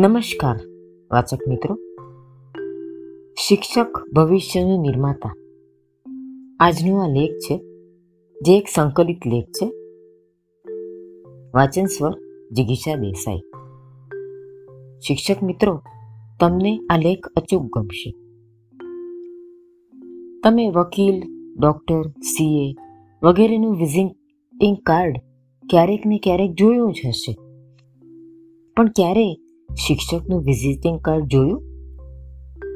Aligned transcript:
નમસ્કાર, 0.00 0.56
વાચક 1.10 1.48
મિત્રો. 1.48 1.78
શિક્ષક, 3.48 4.14
ભવિષ્યનું 4.14 4.80
નિર્માતા. 4.80 5.34
આજનો 6.60 6.98
આ 6.98 7.08
લેખ 7.08 7.30
છે, 7.30 7.58
જે 8.42 8.58
એક 8.58 8.68
સંકલિત 8.74 9.26
લેખ 9.26 9.44
છે. 9.44 9.72
વાચન 11.54 11.84
સ્વર 11.84 12.10
જિગીષા 12.52 12.94
દેસાઈ. 12.94 13.38
શિક્ષક 15.06 15.42
મિત્રો, 15.42 15.82
તમને 16.40 16.78
આ 16.90 16.96
લેખ 16.96 17.26
અચૂક 17.26 17.78
ગમશે. 17.78 18.10
તમે 20.44 20.70
વકીલ, 20.70 21.22
ડોક્ટર, 21.60 22.02
સીએ 22.08 22.74
વગેરેનું 23.22 23.76
વિઝિટિંગ 23.76 24.76
કાર્ડ 24.76 25.16
ક્યારેક 25.70 26.06
ને 26.06 26.18
ક્યારેક 26.18 26.50
જોયું 26.50 26.92
જ 26.92 27.00
હશે. 27.08 27.32
પણ 28.76 28.86
ક્યારે 28.86 29.40
શિક્ષકનું 29.86 30.42
વિઝિટિંગ 30.42 31.00
કાર્ડ 31.00 31.24
જોયું? 31.24 31.62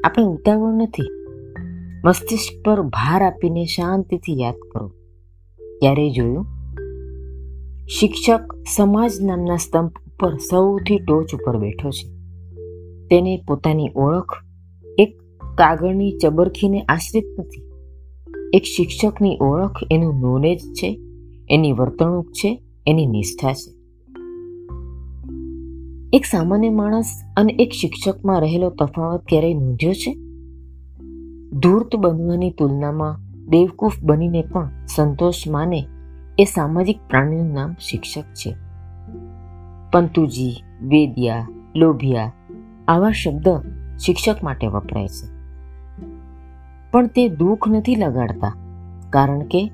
આપણે 0.03 0.23
ઉતાવળ 0.23 0.73
નથી. 0.73 1.03
મસ્તિષ્ક 2.05 2.65
પર 2.65 2.81
ભાર 2.81 3.23
આપીને 3.23 3.65
શાંતિથી 3.65 4.39
યાદ 4.39 4.55
કરો. 4.71 4.87
ક્યારે 5.79 6.09
જોયું? 6.09 6.45
શિક્ષક 7.87 8.55
સમાજ 8.75 9.11
નામના 9.21 9.55
સ્તંભ 9.55 9.89
ઉપર 9.89 10.35
સૌથી 10.35 10.99
ટોચ 10.99 11.35
ઉપર 11.35 11.57
બેઠો 11.57 11.89
છે. 11.89 12.09
તેને 13.07 13.43
પોતાની 13.47 13.89
ઓળખ 13.95 14.33
એક 14.99 15.17
કાગળની 15.57 16.11
ચબરખીને 16.11 16.81
આશ્રિત 16.81 17.25
નથી. 17.39 17.63
એક 18.53 18.63
શિક્ષકની 18.63 19.37
ઓળખ 19.41 19.75
એનું 19.91 20.19
નોલેજ 20.19 20.59
છે, 20.59 20.99
એની 21.49 21.71
વર્તણૂક 21.71 22.31
છે, 22.31 22.63
એની 22.87 23.05
નિષ્ઠા 23.05 23.53
છે. 23.53 23.72
એક 26.15 26.25
સામાન્ય 26.25 26.69
માણસ 26.69 27.05
અને 27.37 27.53
એક 27.59 27.71
શિક્ષકમાં 27.71 28.41
રહેલો 28.41 28.69
તફાવત 28.69 29.25
ક્યારેય 29.27 29.53
નોંધ્યો 29.53 29.93
છે? 29.93 30.13
ધૂર્ત 31.59 31.95
બનવાની 31.95 32.51
તુલનામાં 32.51 33.17
દેવકૂફ 33.45 33.91
બનીને 34.03 34.41
પણ 34.41 34.69
સંતોષ 34.95 35.47
માને 35.47 35.87
એ 36.39 36.43
સામાજિક 36.43 36.99
પ્રાણીનું 37.09 37.53
નામ 37.53 37.75
શિક્ષક 37.79 38.21
છે. 38.21 38.55
પંતુજી, 39.91 40.63
વેદિયા, 40.81 41.47
લોભિયા 41.75 42.33
આવા 42.87 43.11
શબ્દ 43.11 43.49
શિક્ષક 43.97 44.43
માટે 44.43 44.67
વપરાય 44.67 45.07
છે. 45.07 45.27
પણ 46.91 47.07
તે 47.07 47.29
દુઃખ 47.29 47.69
નથી 47.69 47.95
લગાડતા, 47.95 48.55
કારણ 49.09 49.39
કે 49.39 49.71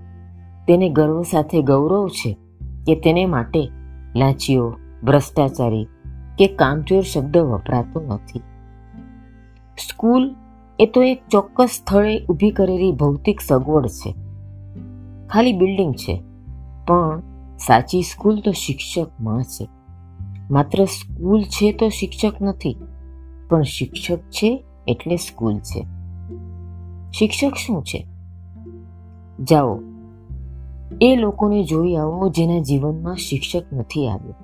તેને 0.68 0.90
ગર્વ 0.90 1.22
સાથે 1.22 1.62
ગૌરવ 1.62 2.08
છે 2.08 2.38
કે 2.86 2.96
તેને 2.96 3.26
માટે 3.26 3.70
લાંચીઓ, 4.16 4.74
ભ્રષ્ટાચારી 5.04 5.88
કે 6.40 6.48
કામચોર 6.48 7.02
શબ્દ 7.02 7.38
વપરાતો 7.38 8.02
નથી. 8.02 8.42
સ્કૂલ 9.78 10.36
એ 10.80 10.86
તો 10.86 11.02
એક 11.04 11.22
ચોક્કસ 11.32 11.70
સ્થળે 11.70 12.26
ઊભી 12.26 12.52
કરેલી 12.52 12.92
ભૌતિક 12.92 13.42
સગવડ 13.42 13.88
છે. 13.88 14.16
ખાલી 15.28 15.54
બિલ્ડિંગ 15.54 15.94
છે, 15.96 16.22
પણ 16.88 17.22
સાચી 17.58 18.02
સ્કૂલ 18.02 18.40
તો 18.40 18.52
શિક્ષકમાં 18.52 19.44
છે. 19.44 19.68
માત્ર 20.52 20.86
સ્કૂલ 20.86 21.44
છે 21.44 21.72
તો 21.72 21.90
શિક્ષક 21.90 22.42
નથી, 22.42 22.76
પણ 23.50 23.64
શિક્ષક 23.64 24.18
છે 24.18 24.64
એટલે 24.88 25.16
સ્કૂલ 25.16 25.58
છે. 25.60 25.86
શિક્ષક 27.12 27.56
શું 27.56 27.84
છે? 27.84 28.08
જાઓ, 29.44 29.80
એ 31.02 31.16
લોકોને 31.16 31.64
જોઈ 31.64 31.96
આવો 31.96 32.30
જેના 32.30 32.60
જીવનમાં 32.60 33.16
શિક્ષક 33.16 33.74
નથી 33.74 34.08
આવ્યો. 34.08 34.36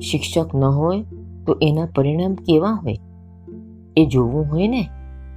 શિક્ષક 0.00 0.54
ન 0.54 0.64
હોય, 0.64 1.04
તો 1.46 1.58
એના 1.62 1.88
પરિણામ 1.94 2.34
કેવા 2.34 2.72
હોય? 2.72 2.98
એ 3.96 4.06
જોવું 4.06 4.46
હોય 4.50 4.68
ને, 4.68 4.82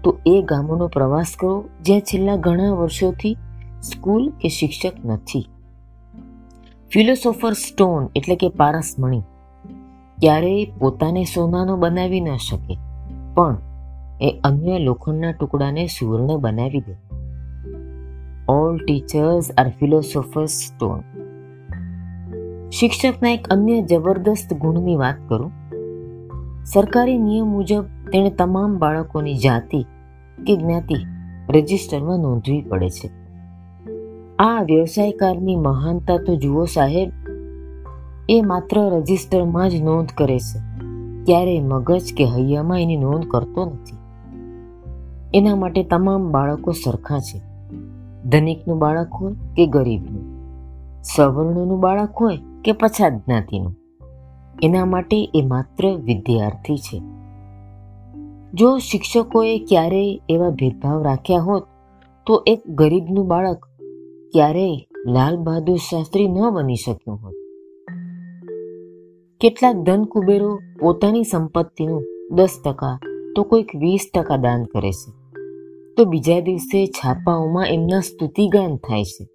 તો 0.04 0.18
એ 0.26 0.42
ગામોનો 0.42 0.88
પ્રવાસ 0.88 1.36
કરો 1.40 1.64
જ્યાં 1.82 2.02
છેલ્લા 2.02 2.36
ઘણા 2.36 2.72
વર્ષોથી 2.72 3.38
સ્કૂલ 3.84 4.30
કે 4.30 4.50
શિક્ષક 4.50 4.94
નથી. 5.06 5.46
ફિલોસોફર 6.92 7.54
સ્ટોન 7.54 8.10
એટલે 8.16 8.36
કે 8.36 8.50
પારસમણી 8.50 9.20
ક્યારેય 10.18 10.66
પોતાને 10.80 11.24
સોનાનો 11.24 11.78
બનાવી 11.78 12.22
ન 12.22 12.36
શકે, 12.36 12.78
પણ 13.36 13.58
એ 14.22 14.40
અન્ય 14.44 14.80
લોખંડના 14.80 15.32
ટુકડાને 15.32 15.88
સુવર્ણ 15.88 16.38
બનાવી 16.38 16.80
દે. 16.80 16.96
All 18.50 18.78
teachers 18.78 19.52
are 19.58 19.70
philosopher 19.70 20.46
stone 20.46 21.00
શિક્ષકના 22.72 23.30
એક 23.30 23.48
અન્ય 23.48 23.82
જબરદસ્ત 23.82 24.54
ગુણની 24.54 24.96
વાત 24.96 25.16
કરું? 25.28 25.52
સરકારી 26.66 27.18
નિયમ 27.18 27.48
મુજબ 27.48 27.84
તેણે 27.84 28.30
તમામ 28.30 28.78
બાળકોની 28.78 29.34
જાતિ 29.34 29.86
કે 30.48 30.56
જ્ઞાતિ 30.56 30.96
રજિસ્ટરમાં 31.50 32.20
નોંધવી 32.20 32.62
પડે 32.62 32.90
છે. 32.90 33.10
આ 34.40 34.64
વ્યવસાયકારની 34.64 35.56
મહાનતા 35.56 36.18
તો 36.18 36.36
જુઓ 36.36 36.66
સાહેબ, 36.66 37.12
એ 38.30 38.42
માત્ર 38.42 38.90
રજિસ્ટરમાં 38.90 39.70
જ 39.70 39.76
નોંધ 39.76 40.10
કરે 40.18 40.40
છે. 40.40 40.60
ત્યારે 41.24 41.62
મગજ 41.62 42.14
કે 42.18 42.24
હૈયામાં 42.24 42.82
એની 42.82 42.98
નોંધ 42.98 43.24
કરતો 43.28 43.66
નથી. 43.66 43.98
એના 45.38 45.56
માટે 45.56 45.84
તમામ 45.84 46.32
બાળકો 46.32 46.72
સરખા 46.72 47.20
છે. 47.20 47.42
ધનિકનું 48.24 48.80
બાળક 48.80 49.08
હોય 49.12 49.34
કે 49.56 49.68
ગરીબનું. 49.68 50.21
સવર્ણનું 51.04 51.80
બાળક 51.80 52.10
હોય 52.20 52.38
કે 52.66 52.72
પછાત 52.72 53.14
જ્ઞાતિનું 53.14 53.78
એના 54.64 54.86
માટે 54.86 55.32
એ 55.36 55.46
માત્ર 55.48 55.96
વિદ્યાર્થી 55.96 56.78
છે. 56.78 57.02
જો 58.54 58.78
શિક્ષકોએ 58.78 59.60
ક્યારેય 59.60 60.20
એવા 60.30 60.50
ભેદભાવ 60.50 61.04
રાખ્યા 61.04 61.40
હોત, 61.40 61.64
તો 62.26 62.44
એક 62.48 62.70
ગરીબનું 62.70 63.28
બાળક 63.28 63.66
ક્યારેય 64.34 64.78
લાલ 65.08 65.38
બહાદુર 65.38 65.76
શાસ્ત્રી 65.76 66.28
ન 66.28 66.50
બની 66.50 66.76
શક્યું 66.76 67.18
હોત. 67.18 67.34
કેટલાક 69.42 69.76
ધન 69.76 70.04
કુબેરો 70.04 70.60
પોતાની 70.80 71.24
સંપત્તિનું 71.24 72.04
દસ 72.32 72.62
ટકા 72.66 73.00
તો 73.36 73.44
કોઈક 73.44 73.72
વીસ 73.76 74.10
ટકા 74.14 74.38
દાન 74.38 74.64
કરે 74.64 74.92
છે. 74.92 75.12
તો 75.98 76.06
બીજા 76.06 76.40
દિવસે 76.40 76.88
છાપાઓમાં 76.88 77.68
એમના 77.68 78.00
સ્તુતિગાન 78.00 78.76
થાય 78.76 79.04
છે. 79.04 79.31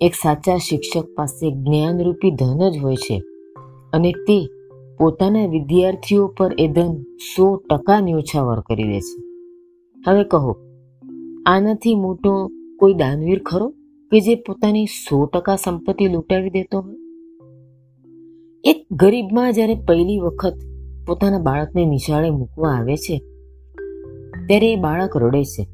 એક 0.00 0.14
સાચા 0.14 0.56
શિક્ષક 0.56 1.06
પાસે 1.16 1.50
જ્ઞાનરૂપી 1.50 2.30
ધન 2.30 2.70
જ 2.70 2.78
હોય 2.78 2.96
છે 2.96 3.22
અને 3.92 4.12
તે 4.12 4.48
પોતાના 4.98 5.46
વિદ્યાર્થીઓ 5.46 6.26
પર 6.28 6.54
એ 6.58 6.66
ધન 6.68 7.02
સો 7.36 7.56
ટકા 7.56 8.00
ન્યોછાવર 8.00 8.60
કરી 8.60 8.82
દે 8.82 9.00
છે. 9.00 9.22
હવે 10.06 10.24
કહો, 10.24 10.56
આનાથી 11.46 11.94
મોટો 11.94 12.50
કોઈ 12.78 12.94
દાનવીર 12.94 13.42
ખરો 13.42 13.68
કે 14.12 14.20
જે 14.20 14.34
પોતાની 14.34 14.86
સો 14.86 15.26
ટકા 15.26 15.56
સંપત્તિ 15.56 16.08
લૂંટાવી 16.08 16.50
દેતો 16.50 16.80
હોય? 16.80 16.94
એક 18.64 18.86
ગરીબમાં 18.92 19.52
જ્યારે 19.52 19.74
પહેલી 19.74 20.18
વખત 20.18 20.54
પોતાના 21.06 21.38
બાળકને 21.38 21.84
નિશાળે 21.84 22.30
મૂકવા 22.30 22.70
આવે 22.70 22.96
છે, 22.96 23.18
ત્યારે 24.46 24.72
એ 24.72 24.76
બાળક 24.76 25.16
રડે 25.16 25.44
છે. 25.44 25.66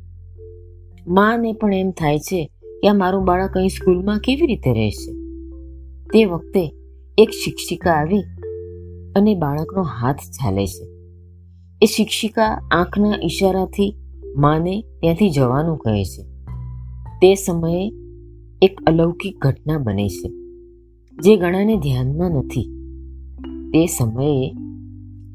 માને 1.06 1.52
પણ 1.52 1.74
એમ 1.74 1.90
થાય 1.90 2.18
છે 2.18 2.50
આ 2.90 2.94
મારું 2.94 3.24
બાળક 3.24 3.56
અહીં 3.56 3.68
સ્કૂલમાં 3.68 4.18
કેવી 4.18 4.46
રીતે 4.46 4.72
રહેશે? 4.72 5.12
તે 6.12 6.24
વખતે 6.24 6.74
એક 7.18 7.30
શિક્ષિકા 7.30 7.90
આવી 7.90 8.22
અને 9.16 9.34
બાળકનો 9.34 9.82
હાથ 9.82 10.16
ચાલે 10.16 10.66
છે. 10.66 10.84
એ 11.82 11.86
શિક્ષિકા 11.86 12.68
આંખના 12.70 13.14
ઈશારાથી 13.24 13.96
માને 14.36 14.84
ત્યાંથી 15.00 15.30
જવાનું 15.30 15.78
કહે 15.78 16.04
છે. 16.04 16.22
તે 17.22 17.34
સમયે 17.34 17.92
એક 18.62 18.80
અલૌકિક 18.86 19.46
ઘટના 19.46 19.78
બને 19.78 20.08
છે, 20.08 20.28
જે 21.22 21.36
ઘણાને 21.36 21.76
ધ્યાનમાં 21.76 22.30
નથી. 22.30 22.68
તે 23.72 23.86
સમયે 23.86 24.54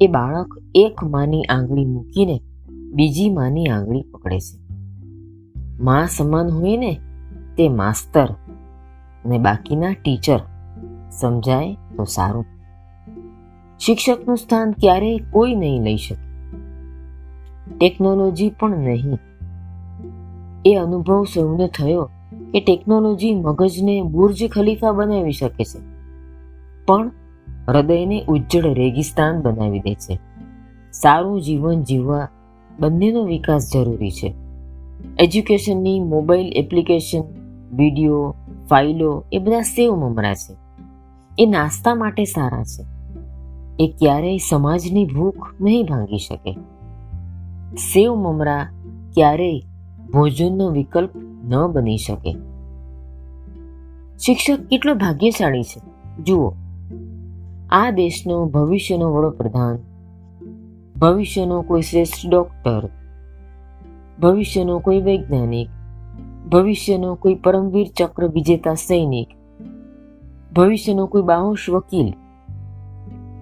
એ 0.02 0.08
બાળક 0.08 0.62
એક 0.76 1.04
માની 1.04 1.44
આંગળી 1.44 1.86
મૂકીને 1.86 2.42
બીજી 2.94 3.30
માની 3.30 3.68
આંગળી 3.68 4.02
પકડે 4.02 4.40
છે. 4.40 4.58
મા 5.80 6.08
સમાન 6.18 6.50
હોય 6.50 6.78
ને 6.78 7.00
તે 7.58 7.70
માસ્તર 7.70 8.26
અને 9.26 9.38
બાકીના 9.38 9.92
ટીચર 9.92 10.40
સમજાય 11.12 11.78
તો 11.96 12.04
સારું. 12.04 12.46
શિક્ષકનું 13.80 14.38
સ્થાન 14.38 14.72
ક્યારેય 14.72 15.18
કોઈ 15.32 15.56
નહીં 15.56 15.82
લઈ 15.82 15.96
શકે. 15.96 16.50
ટેકનોલોજી 17.78 18.50
પણ 18.50 18.78
નહીં. 18.78 19.20
એ 20.66 20.76
અનુભવ 20.76 21.24
સૌને 21.24 21.68
થયો 21.68 22.10
કે 22.52 22.60
ટેકનોલોજી 22.60 23.36
મગજને 23.36 24.02
બુર્જ 24.02 24.48
ખલીફા 24.52 24.92
બનાવી 24.92 25.32
શકે 25.32 25.64
છે. 25.64 25.80
પણ 26.86 27.12
હૃદયને 27.68 28.26
ઉજ્જળ 28.28 28.74
રેગિસ્તાન 28.74 29.42
બનાવી 29.42 29.80
દે 29.80 29.94
છે. 29.94 30.20
સારું 30.92 31.42
જીવન 31.42 31.84
જીવવા 31.84 32.28
બંનેનો 32.80 33.24
વિકાસ 33.24 33.74
જરૂરી 33.74 34.12
છે. 34.12 34.34
એજ્યુકેશનની, 35.20 36.00
મોબાઈલ 36.00 36.54
એપ્લિકેશન 36.54 37.37
વીડિયો, 37.74 38.36
ફાઇલો 38.70 39.24
એ 39.32 39.38
બધા 39.38 39.62
સેવ 39.62 39.96
મમરા 39.96 40.34
છે. 40.34 40.56
એ 41.40 41.46
નાસ્તા 41.46 41.96
માટે 41.96 42.24
સારા 42.24 42.64
છે. 42.64 42.86
એ 43.80 43.88
ક્યારેય 44.00 44.38
સમાજની 44.38 45.06
ભૂખ 45.06 45.54
નહીં 45.62 45.86
ભાંગી 45.86 46.18
શકે. 46.18 46.58
સેવ 47.76 48.14
મમરા 48.16 48.70
ક્યારેય 49.14 49.60
ભોજનનો 50.14 50.70
વિકલ્પ 50.70 51.10
ન 51.50 51.68
બની 51.68 51.98
શકે. 51.98 52.36
શિક્ષક 54.18 54.60
કેટલો 54.60 54.94
ભાગ્યશાળી 54.96 55.64
છે. 55.64 55.82
જુઓ, 56.24 56.54
આ 57.70 57.92
દેશનો 57.92 58.46
ભવિષ્યનો 58.46 59.14
વડોપ્રધાન, 59.14 59.78
ભવિષ્યનો 61.00 61.62
કોઈ 61.62 61.82
શ્રેષ્ઠ 61.82 62.30
ડોક્ટર 62.30 62.90
ભવિષ્યનો 64.22 64.80
કોઈ 64.80 65.02
વૈજ્ઞાનિક 65.02 65.70
ભવિષ્યનો 66.50 67.16
કોઈ 67.16 67.36
પરમવીર 67.36 67.88
ચક્ર 67.98 68.28
વિજેતા 68.28 68.74
સૈનિક, 68.74 69.28
ભવિષ્યનો 70.54 71.06
કોઈ 71.06 71.22
બાહોશ 71.22 71.70
વકીલ, 71.70 72.14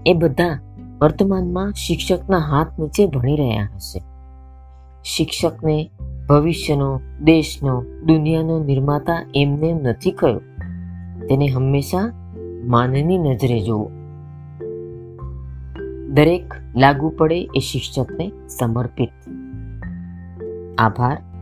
એ 0.06 0.14
બધા 0.14 0.60
વર્તમાનમાં 1.02 1.74
શિક્ષકના 1.74 2.38
હાથ 2.38 2.80
નીચે 2.80 3.06
ભણી 3.06 3.36
રહ્યા 3.36 3.70
હશે. 3.76 4.02
શિક્ષકને 5.04 5.90
ભવિષ્યનો, 6.30 7.02
દેશનો, 7.24 7.84
દુનિયાનો 8.06 8.64
નિર્માતા 8.64 9.28
એમને 9.36 9.74
નથી 9.74 10.12
કયો 10.12 10.40
તેને 11.30 11.48
હંમેશા 11.48 12.14
માનની 12.66 13.18
નજરે 13.18 13.60
જોવો. 13.60 13.92
દરેક 16.10 16.54
લાગુ 16.76 17.10
પડે 17.10 17.50
એ 17.56 17.60
શિક્ષકને 17.60 18.32
સમર્પિત. 18.48 19.10
આભાર. 20.78 21.35